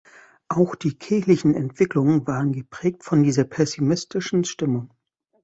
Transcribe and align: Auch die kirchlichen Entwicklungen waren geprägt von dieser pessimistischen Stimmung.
Auch 0.47 0.73
die 0.73 0.97
kirchlichen 0.97 1.53
Entwicklungen 1.53 2.25
waren 2.25 2.53
geprägt 2.53 3.03
von 3.03 3.21
dieser 3.21 3.43
pessimistischen 3.43 4.45
Stimmung. 4.45 4.89